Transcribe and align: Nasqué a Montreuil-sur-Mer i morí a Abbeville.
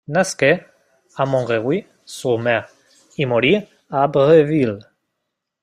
Nasqué 0.15 0.47
a 1.23 1.27
Montreuil-sur-Mer 1.33 2.61
i 3.23 3.29
morí 3.35 3.55
a 3.61 4.01
Abbeville. 4.07 4.77